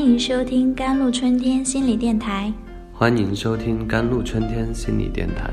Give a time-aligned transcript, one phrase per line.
[0.00, 2.50] 欢迎收听甘露春天心理电台，
[2.90, 5.50] 欢迎收听甘露春天心理电台。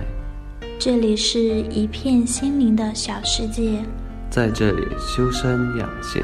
[0.80, 3.84] 这里是一片心灵的小世界，
[4.30, 6.24] 在这里修身养性；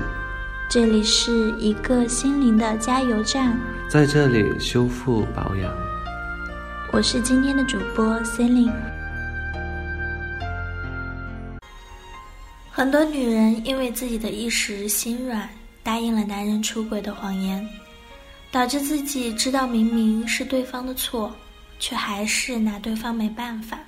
[0.70, 5.70] 这里是一个心灵的加油站，在这里修复保养。
[6.94, 8.71] 我是今天的主播 Celine。
[12.71, 15.50] 很多女人因为自己的一时心软，
[15.83, 17.68] 答应了男人出轨的谎言，
[18.54, 21.36] 导致自己知道明明是对方的错，
[21.80, 23.80] 却还是拿对方没办法。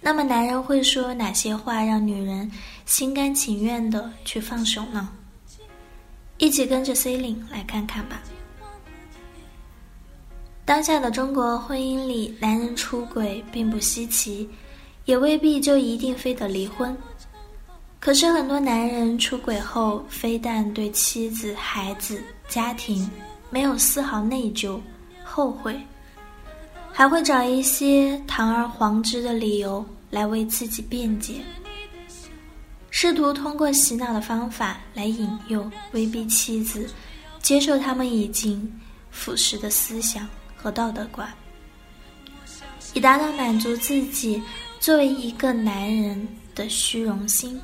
[0.00, 2.50] 那么，男人会说哪些话让女人
[2.86, 5.10] 心甘情愿的去放手呢？
[6.38, 8.22] 一起跟着 Celine 来看看吧。
[10.64, 14.48] 当下的中国婚姻里，男人出轨并不稀奇。
[15.04, 16.94] 也未必就一定非得离婚，
[18.00, 23.10] 可是很多男人出轨后，非但对妻子、孩子、家庭
[23.50, 24.80] 没有丝毫内疚、
[25.24, 25.78] 后悔，
[26.92, 31.42] 还会找一些堂而皇之的理由来为自己辩解，
[32.90, 36.88] 试图通过洗脑的方法来引诱、威逼妻子
[37.42, 41.28] 接受他们已经腐蚀的思想和道德观，
[42.94, 44.40] 以达到满足自己。
[44.80, 47.60] 作为一个男人的虚荣心，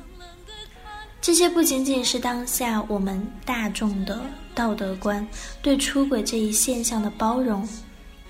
[1.25, 4.21] 这些不仅仅是当下我们大众的
[4.53, 5.27] 道德观
[5.59, 7.67] 对出轨这一现象的包容，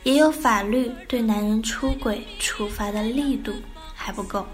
[0.04, 3.52] 也有法律对男人出轨处罚的力度
[3.94, 4.48] 还不够，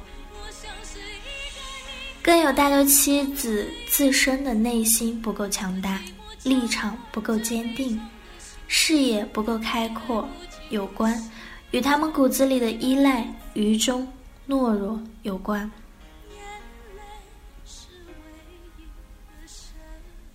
[2.23, 6.01] 更有大多妻子自身的内心不够强大，
[6.41, 8.01] 立场不够坚定，
[8.67, 10.27] 视野不够开阔，
[10.71, 11.15] 有关
[11.69, 14.07] 与他们骨子里的依赖、愚忠。
[14.47, 15.71] 懦弱有关。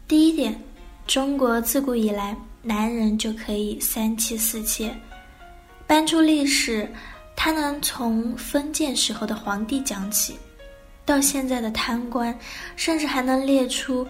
[0.08, 0.56] 第一点，
[1.08, 4.96] 中国自古以来，男人就可以三妻四妾。
[5.84, 6.88] 搬出历史，
[7.34, 10.36] 他能从封建时候的皇帝讲起，
[11.04, 12.36] 到现在的贪官，
[12.76, 14.06] 甚至还能列出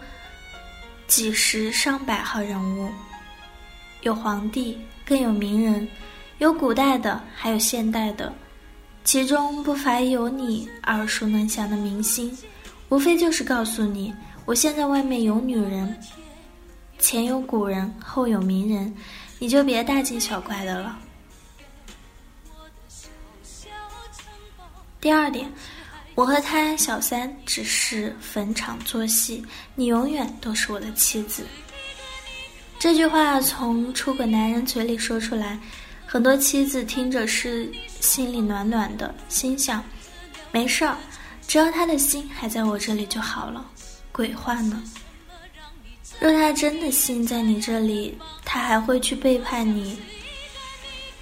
[1.06, 2.90] 几十上百号人物。
[4.02, 5.88] 有皇帝，更有名人，
[6.40, 8.30] 有古代的，还有现代的。
[9.02, 12.36] 其中不乏有你耳熟能详的明星，
[12.90, 14.12] 无非就是告诉你，
[14.46, 16.00] 我现在外面有女人，
[17.00, 18.94] 前有古人，后有名人，
[19.40, 20.96] 你就别大惊小怪的了。
[25.00, 25.52] 第二点，
[26.14, 31.44] 我和他小三只是逢场作戏，你永远都是我的妻子。
[32.78, 35.58] 这句话从出轨男人嘴里说出来。
[36.08, 37.68] 很多妻子听着是
[38.00, 39.82] 心里暖暖的，心想：
[40.52, 40.96] 没事儿，
[41.48, 43.72] 只要他的心还在我这里就好了。
[44.16, 44.82] 鬼话呢？
[46.18, 48.16] 若他真的心在你这里，
[48.46, 49.98] 他还会去背叛你？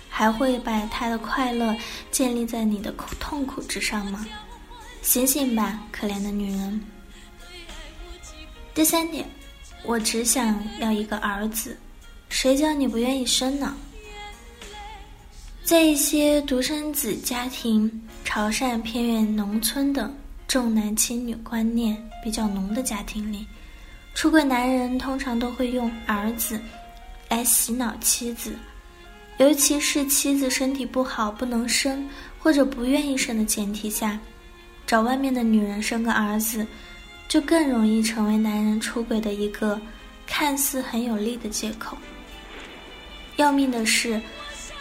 [0.09, 1.75] 还会把他的快乐
[2.13, 4.25] 建立在你的痛苦之上吗？
[5.03, 6.81] 醒醒吧，可怜的女人！
[8.73, 9.29] 第三点，
[9.83, 11.77] 我只想要一个儿子，
[12.29, 13.75] 谁叫你不愿意生呢？
[15.65, 17.91] 在一些独生子家庭、
[18.25, 20.09] 潮汕偏远农村的
[20.47, 23.47] 重男轻女观念比较浓的家庭里，
[24.15, 26.61] 出轨男人通常都会用儿子
[27.29, 28.55] 来洗脑妻子，
[29.39, 34.19] 尤其是妻子身体不好不能生或者不愿意生的前提下，
[34.87, 36.67] 找外面的女人生个儿子，
[37.29, 39.81] 就更容易成为男人出轨的一个
[40.27, 41.97] 看似很有利的借口。
[43.37, 44.21] 要命的是。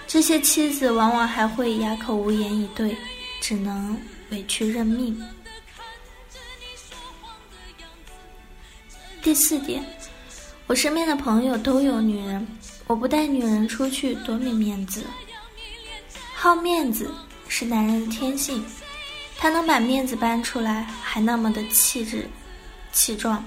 [0.06, 2.96] 这些妻子往往还会哑口无言以对，
[3.42, 3.98] 只能
[4.30, 5.20] 委屈认命。
[9.24, 9.82] 第四点，
[10.68, 12.46] 我身边的朋友都有女人，
[12.88, 15.06] 我不带女人出去多没面子。
[16.36, 17.10] 好面子
[17.48, 18.64] 是男人的天性，
[19.38, 22.28] 他能把面子搬出来，还那么的气质、
[22.92, 23.42] 气壮，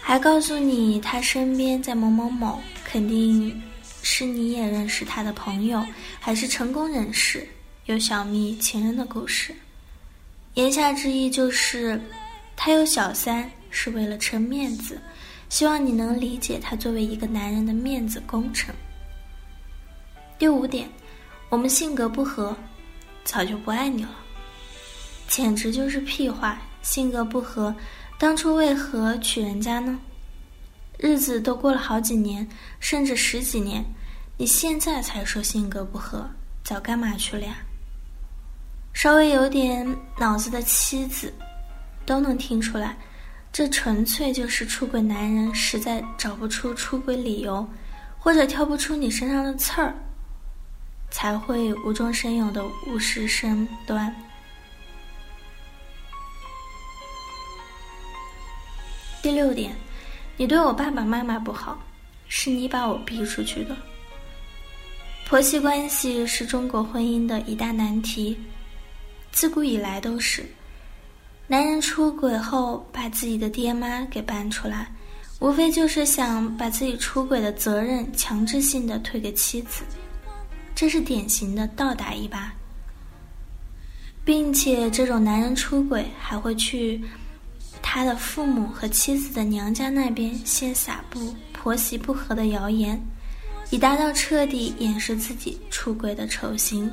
[0.00, 3.62] 还告诉你他身边在某某某，肯定。
[4.00, 5.84] 是你也认识他的朋友，
[6.20, 7.46] 还是成功人士，
[7.86, 9.54] 有小蜜情人的故事？
[10.54, 12.00] 言下之意就是，
[12.60, 15.00] 他有小三是为了撑面子，
[15.48, 18.74] 希望你能理解他作为一个男人的面子工程。
[20.36, 20.90] 第五点，
[21.50, 22.56] 我们性格不合，
[23.22, 24.10] 早就不爱你了，
[25.28, 26.60] 简直就是屁话！
[26.82, 27.72] 性格不合，
[28.18, 29.96] 当初为何娶人家呢？
[30.98, 32.46] 日子都过了好几年，
[32.80, 33.84] 甚至十几年，
[34.36, 36.28] 你现在才说性格不合，
[36.64, 37.54] 早干嘛去了呀？
[38.92, 41.32] 稍微有点脑子的妻子，
[42.08, 42.96] 都能听出来，
[43.52, 47.68] 这纯粹就是出轨男人实在找不出出轨理由，
[48.18, 49.94] 或者挑不出你身上的刺儿，
[51.10, 54.14] 才会无中生有的误事身端。
[59.20, 59.76] 第六点，
[60.38, 61.78] 你对我爸爸妈妈不好，
[62.26, 63.76] 是你把我逼出去的。
[65.26, 68.34] 婆媳关系是中国婚姻的一大难题，
[69.30, 70.42] 自古以来都是。
[71.50, 74.86] 男人出轨后把自己的爹妈给搬出来，
[75.40, 79.82] 无非就是想把自己出轨的责任强制性的推给妻子，
[80.74, 82.50] 这是典型的倒打一耙，
[84.26, 87.02] 并且这种男人出轨还会去。
[87.80, 93.00] 他的父母和妻子的娘家那边先撒布婆媳不和的谣言，
[93.70, 96.90] 以达到彻底掩饰自己出轨的丑行，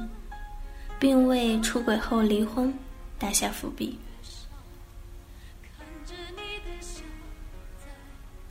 [0.98, 2.74] 并为出轨后离婚
[3.19, 4.00] 打下伏笔。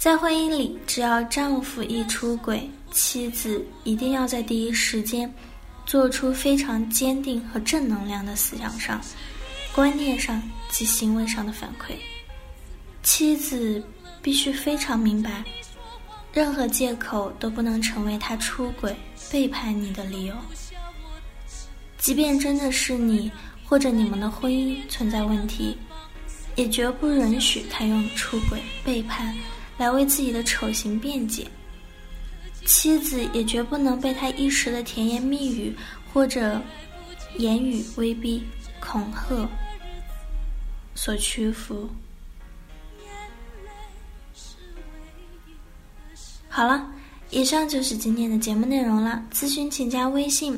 [0.04, 5.32] 在婚姻里，只要丈夫一出轨，妻子一定要在第一时间
[5.86, 9.00] 做出非常坚定和正能量的思想上、
[9.74, 11.94] 观念上及行为上的反馈。
[13.02, 13.82] 妻子
[14.20, 15.42] 必须非常明白，
[16.34, 18.94] 任何借口都不能成为他出轨、
[19.32, 20.34] 背叛你的理由。
[21.96, 23.32] 即便真的是你
[23.64, 25.78] 或者你们的婚姻存在问题，
[26.56, 29.34] 也绝不允许他用出轨、背叛
[29.76, 31.46] 来为自己的丑行辩解。
[32.66, 35.76] 妻子也绝不能被他一时的甜言蜜语
[36.12, 36.60] 或者
[37.36, 38.42] 言语威逼、
[38.80, 39.48] 恐吓
[40.94, 41.88] 所屈服。
[46.48, 46.88] 好了，
[47.30, 49.22] 以上就是今天的节目内容了。
[49.32, 50.56] 咨询请加微信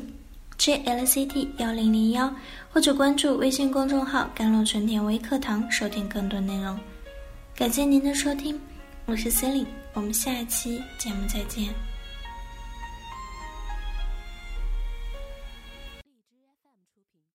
[0.57, 2.33] jlct 幺零零幺，
[2.71, 6.79] 或者关注微信公众号“甘露纯甜微课堂”收听更多内容。
[7.55, 8.57] 感谢您的收听，
[9.09, 11.73] 我是 c e l i n e 我们下一期节目再见。